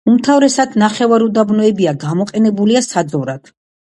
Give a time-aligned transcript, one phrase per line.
[0.09, 3.53] უმთავრესად ნახევარუდაბნოებია, გამოყენებულია საძოვრად.